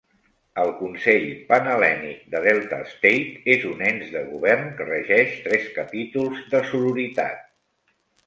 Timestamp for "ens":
3.91-4.09